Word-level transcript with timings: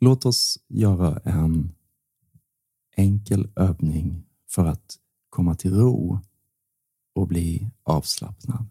Låt 0.00 0.26
oss 0.26 0.58
göra 0.68 1.20
en 1.24 1.74
enkel 2.96 3.50
övning 3.56 4.26
för 4.46 4.64
att 4.66 4.98
komma 5.30 5.54
till 5.54 5.74
ro 5.74 6.20
och 7.14 7.28
bli 7.28 7.70
avslappnad. 7.82 8.66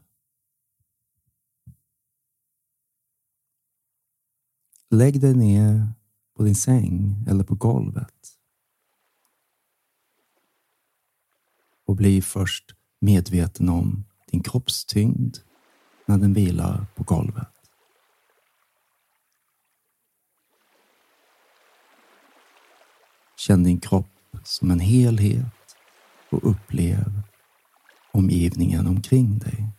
Lägg 4.90 5.21
dig 5.21 5.34
ner 5.34 5.92
på 6.34 6.44
din 6.44 6.55
säng 6.55 7.25
eller 7.28 7.44
på 7.44 7.55
golvet. 7.55 8.38
Och 11.86 11.96
bli 11.96 12.21
först 12.21 12.75
medveten 13.00 13.70
om 13.70 14.05
din 14.32 14.44
kroppstyngd 14.44 15.38
när 16.05 16.18
den 16.18 16.34
vilar 16.34 16.86
på 16.96 17.04
golvet. 17.04 17.57
Känn 23.47 23.64
din 23.64 23.79
kropp 23.79 24.37
som 24.43 24.71
en 24.71 24.79
helhet 24.79 25.78
och 26.29 26.50
upplev 26.50 27.21
omgivningen 28.11 28.87
omkring 28.87 29.39
dig. 29.39 29.70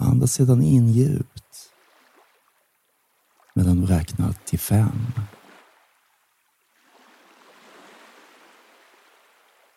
Andas 0.00 0.32
sedan 0.32 0.62
in 0.62 0.88
djupt 0.88 1.72
medan 3.54 3.80
du 3.80 3.86
räknar 3.86 4.32
till 4.32 4.58
fem. 4.58 5.12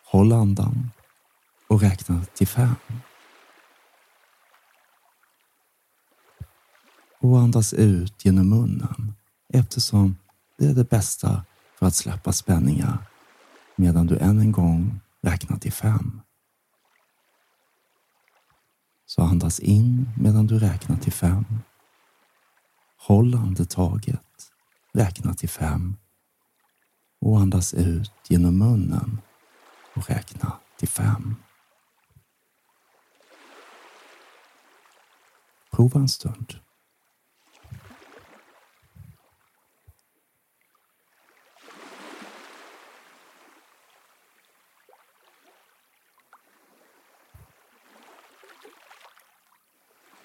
Håll 0.04 0.32
andan 0.32 0.90
och 1.68 1.80
räkna 1.80 2.24
till 2.24 2.48
fem. 2.48 2.76
Och 7.20 7.38
andas 7.38 7.72
ut 7.74 8.24
genom 8.24 8.48
munnen 8.48 9.14
eftersom 9.48 10.16
det 10.58 10.66
är 10.66 10.74
det 10.74 10.90
bästa 10.90 11.44
för 11.78 11.86
att 11.86 11.94
släppa 11.94 12.32
spänningar 12.32 13.06
medan 13.76 14.06
du 14.06 14.18
än 14.18 14.38
en 14.38 14.52
gång 14.52 15.00
räknar 15.22 15.58
till 15.58 15.72
fem. 15.72 16.20
Så 19.06 19.22
andas 19.22 19.60
in 19.60 20.08
medan 20.16 20.46
du 20.46 20.58
räknar 20.58 20.96
till 20.96 21.12
fem. 21.12 21.44
Håll 22.96 23.34
andetaget, 23.34 24.52
räkna 24.92 25.34
till 25.34 25.48
fem 25.48 25.96
och 27.20 27.40
andas 27.40 27.74
ut 27.74 28.12
genom 28.28 28.58
munnen 28.58 29.20
och 29.94 30.08
räkna 30.10 30.52
till 30.78 30.88
fem. 30.88 31.36
Prova 35.70 36.00
en 36.00 36.08
stund. 36.08 36.65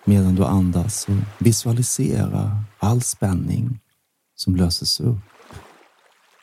Medan 0.06 0.36
du 0.36 0.46
andas 0.46 1.08
och 1.08 1.46
visualisera 1.46 2.64
all 2.80 3.02
spänning 3.02 3.80
som 4.36 4.56
löses 4.56 5.00
upp 5.00 5.18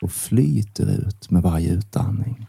och 0.01 0.11
flyter 0.11 0.85
ut 0.85 1.31
med 1.31 1.41
varje 1.41 1.69
utandning. 1.73 2.47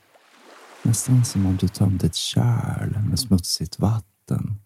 Nästan 0.83 1.25
som 1.25 1.47
om 1.47 1.57
du 1.57 1.69
tömde 1.69 2.07
ett 2.07 2.15
kärl 2.15 2.99
med 3.09 3.19
smutsigt 3.19 3.79
vatten. 3.79 4.61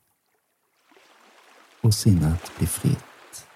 Och 1.82 1.94
sinnet 1.94 2.52
blir 2.58 2.68
fritt. 2.68 3.46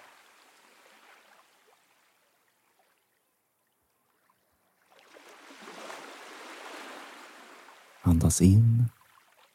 Andas 8.02 8.42
in, 8.42 8.84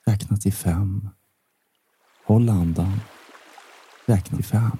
räkna 0.06 0.38
till 0.38 0.54
fem. 0.54 1.10
Håll 2.26 2.50
andan, 2.50 3.00
räkna 4.06 4.38
till 4.38 4.46
fem. 4.46 4.78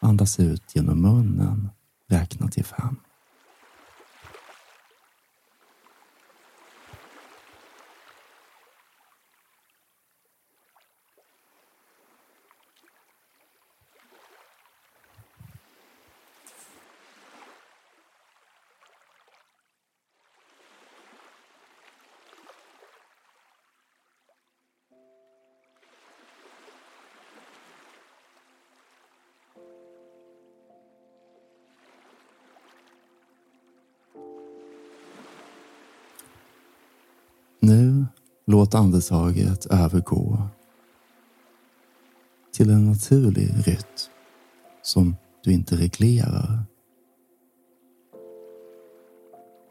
Andas 0.00 0.40
ut 0.40 0.76
genom 0.76 1.00
munnen, 1.00 1.70
räkna 2.10 2.48
till 2.48 2.64
fem. 2.64 2.96
Låt 38.44 38.74
andetaget 38.74 39.66
övergå 39.66 40.48
till 42.52 42.70
en 42.70 42.86
naturlig 42.86 43.50
rytm 43.66 44.10
som 44.82 45.16
du 45.44 45.52
inte 45.52 45.76
reglerar. 45.76 46.64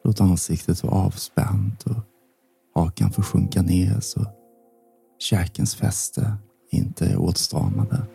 Låt 0.03 0.21
ansiktet 0.21 0.83
vara 0.83 0.93
avspänt 0.93 1.83
och 1.83 1.99
hakan 2.75 3.11
få 3.11 3.21
sjunka 3.21 3.61
ner 3.61 3.99
så 3.99 4.25
käkens 5.19 5.75
fäste 5.75 6.37
inte 6.71 7.05
är 7.05 7.17
åtstramade. 7.17 8.07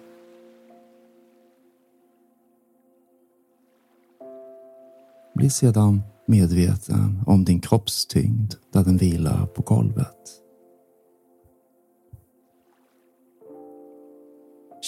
Bli 5.34 5.50
sedan 5.50 6.02
medveten 6.26 7.22
om 7.26 7.44
din 7.44 7.60
kroppstyngd 7.60 8.54
där 8.72 8.84
den 8.84 8.96
vilar 8.96 9.46
på 9.46 9.62
golvet. 9.62 10.47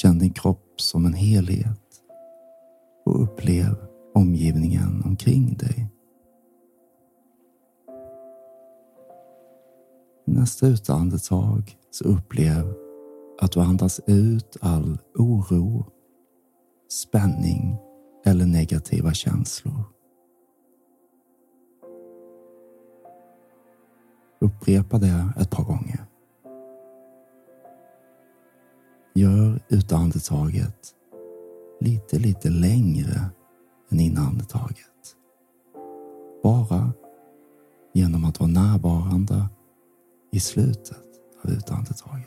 Känn 0.03 0.19
din 0.19 0.33
kropp 0.33 0.81
som 0.81 1.07
en 1.07 1.15
helhet 1.15 2.03
och 3.05 3.23
upplev 3.23 3.77
omgivningen 4.15 5.03
omkring 5.05 5.57
dig. 5.57 5.89
I 10.27 10.31
nästa 10.31 10.67
utandetag 10.67 11.79
så 11.91 12.05
upplev 12.05 12.75
att 13.41 13.53
du 13.53 13.61
andas 13.61 14.01
ut 14.07 14.57
all 14.61 14.99
oro, 15.15 15.87
spänning 16.89 17.77
eller 18.25 18.47
negativa 18.47 19.13
känslor. 19.13 19.83
Upprepa 24.41 24.99
det 24.99 25.33
ett 25.41 25.51
par 25.51 25.65
gånger. 25.65 26.10
Gör 29.15 29.61
utandetaget 29.69 30.95
lite, 31.81 32.19
lite 32.19 32.51
längre 32.51 33.31
än 33.91 34.01
inandetaget. 34.01 35.17
Bara 36.43 36.93
genom 37.93 38.25
att 38.25 38.41
vara 38.41 38.51
närvarande 38.51 39.49
i 40.33 40.41
slutet 40.41 41.05
av 41.45 41.51
utandetaget. 41.51 42.27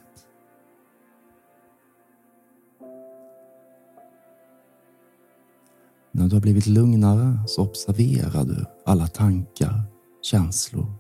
När 6.12 6.28
du 6.28 6.36
har 6.36 6.42
blivit 6.42 6.68
lugnare 6.68 7.40
så 7.48 7.62
observerar 7.64 8.44
du 8.44 8.66
alla 8.86 9.08
tankar, 9.08 9.82
känslor 10.22 10.94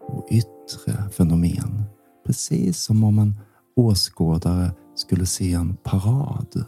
och 0.00 0.26
yttre 0.30 1.10
fenomen. 1.10 1.82
Precis 2.26 2.78
som 2.78 3.04
om 3.04 3.18
en 3.18 3.34
åskådare 3.78 4.72
skulle 4.94 5.26
se 5.26 5.52
en 5.52 5.76
parad. 5.82 6.64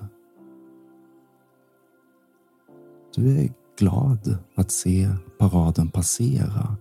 Du 3.14 3.38
är 3.38 3.52
glad 3.78 4.38
att 4.54 4.70
se 4.70 5.08
paraden 5.38 5.90
passera 5.90 6.76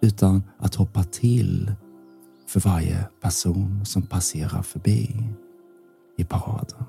utan 0.00 0.42
att 0.58 0.74
hoppa 0.74 1.04
till 1.04 1.72
för 2.46 2.60
varje 2.60 3.08
person 3.20 3.84
som 3.84 4.02
passerar 4.02 4.62
förbi 4.62 5.24
i 6.16 6.24
paraden. 6.24 6.84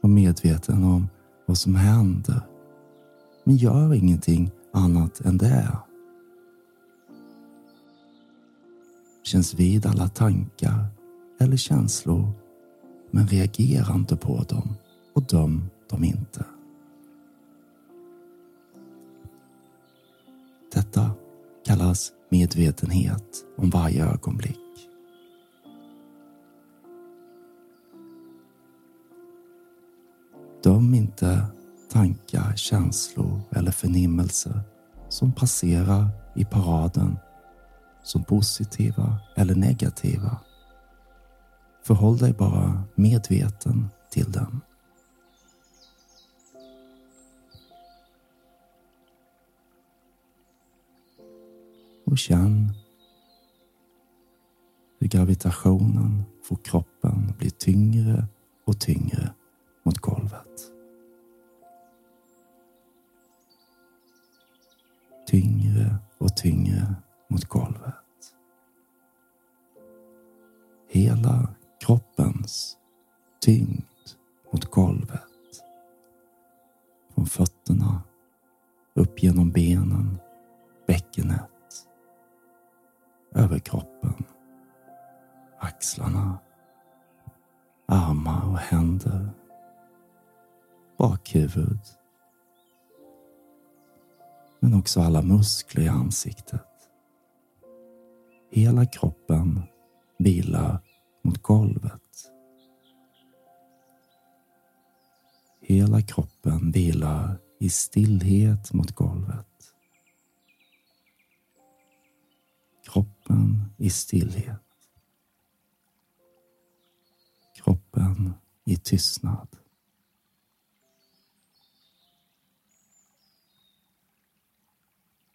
Var 0.00 0.10
medveten 0.10 0.84
om 0.84 1.08
vad 1.46 1.58
som 1.58 1.74
händer 1.74 2.40
men 3.44 3.56
gör 3.56 3.94
ingenting 3.94 4.50
annat 4.72 5.20
än 5.20 5.38
det. 5.38 5.89
Känns 9.22 9.54
vid 9.54 9.86
alla 9.86 10.08
tankar 10.08 10.86
eller 11.40 11.56
känslor 11.56 12.32
men 13.10 13.28
reagera 13.28 13.94
inte 13.94 14.16
på 14.16 14.44
dem 14.48 14.74
och 15.14 15.22
döm 15.22 15.70
dem 15.90 16.04
inte. 16.04 16.44
Detta 20.72 21.10
kallas 21.66 22.12
medvetenhet 22.28 23.44
om 23.56 23.70
varje 23.70 24.04
ögonblick. 24.06 24.56
Döm 30.62 30.94
inte 30.94 31.46
tankar, 31.92 32.56
känslor 32.56 33.40
eller 33.50 33.70
förnimmelser 33.70 34.60
som 35.08 35.32
passerar 35.32 36.08
i 36.36 36.44
paraden 36.44 37.16
som 38.02 38.24
positiva 38.24 39.18
eller 39.36 39.54
negativa. 39.54 40.40
Förhåll 41.82 42.18
dig 42.18 42.32
bara 42.32 42.82
medveten 42.94 43.88
till 44.10 44.32
dem. 44.32 44.60
Och 52.06 52.18
känn 52.18 52.72
hur 55.00 55.08
gravitationen 55.08 56.22
får 56.44 56.56
kroppen 56.56 57.34
bli 57.38 57.50
tyngre 57.50 58.26
och 58.66 58.80
tyngre 58.80 59.34
mot 59.84 59.98
golvet. 59.98 60.19
Mot 67.40 67.48
golvet. 67.48 68.34
Hela 70.88 71.48
kroppens 71.80 72.78
tyngd 73.40 73.84
mot 74.52 74.64
golvet. 74.64 75.62
Från 77.14 77.26
fötterna 77.26 78.02
upp 78.94 79.22
genom 79.22 79.50
benen, 79.50 80.18
bäckenet, 80.86 81.86
över 83.34 83.58
kroppen, 83.58 84.24
axlarna, 85.58 86.38
armar 87.86 88.50
och 88.50 88.58
händer, 88.58 89.30
bakhuvud, 90.98 91.80
men 94.60 94.74
också 94.74 95.00
alla 95.00 95.22
muskler 95.22 95.84
i 95.84 95.88
ansiktet. 95.88 96.69
Hela 98.52 98.86
kroppen 98.86 99.62
vilar 100.18 100.80
mot 101.22 101.42
golvet. 101.42 102.30
Hela 105.60 106.02
kroppen 106.02 106.72
vilar 106.72 107.38
i 107.60 107.70
stillhet 107.70 108.72
mot 108.72 108.90
golvet. 108.90 109.74
Kroppen 112.84 113.74
i 113.78 113.90
stillhet. 113.90 114.62
Kroppen 117.54 118.34
i 118.64 118.76
tystnad. 118.76 119.48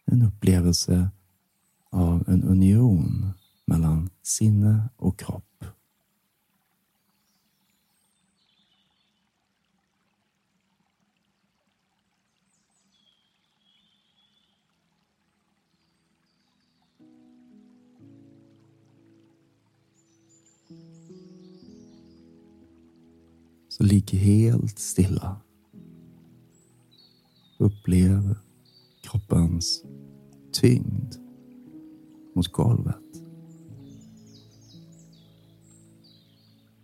En 0.04 0.22
upplevelse 0.22 1.10
av 1.96 2.24
en 2.28 2.44
union 2.44 3.32
mellan 3.66 4.10
sinne 4.22 4.88
och 4.96 5.18
kropp. 5.18 5.64
Så 23.68 23.82
ligg 23.82 24.10
helt 24.10 24.78
stilla. 24.78 25.40
Upplev 27.58 28.34
kroppens 29.02 29.84
tyngd 30.52 31.25
mot 32.36 32.52
golvet. 32.52 32.96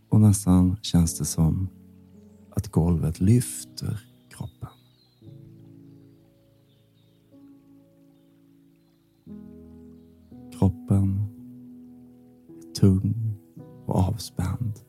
Och 0.09 0.21
nästan 0.21 0.77
känns 0.83 1.19
det 1.19 1.25
som 1.25 1.69
att 2.51 2.69
golvet 2.69 3.21
lyfter 3.21 4.01
kroppen. 4.29 4.69
Kroppen 10.59 11.19
är 12.49 12.73
tung 12.75 13.37
och 13.87 13.95
avspänd. 13.95 14.81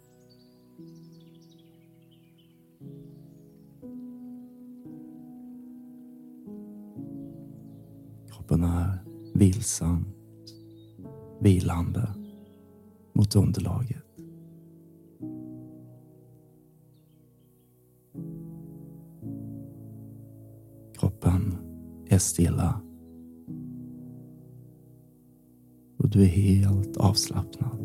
Kroppen 8.31 8.63
är 8.63 9.03
vilsam 9.33 10.12
vilande 11.43 12.09
mot 13.13 13.35
underlaget. 13.35 14.03
Kroppen 20.99 21.57
är 22.07 22.17
stilla 22.17 22.81
och 25.97 26.09
du 26.09 26.21
är 26.21 26.27
helt 26.27 26.97
avslappnad. 26.97 27.79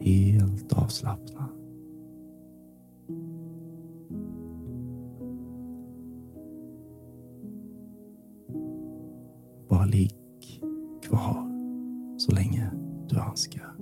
Helt 0.00 0.72
avslappnad. 0.72 1.61
Ligg 9.92 10.62
kvar 11.02 11.48
så 12.18 12.32
länge 12.32 12.70
du 13.08 13.20
önskar. 13.20 13.74